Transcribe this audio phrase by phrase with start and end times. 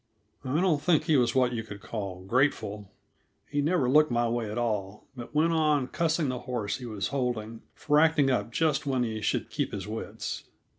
[0.43, 2.91] I don't think he was what you could call grateful;
[3.47, 7.09] he never looked my way at all, but went on cussing the horse he was
[7.09, 10.45] holding, for acting up just when he should keep his wits.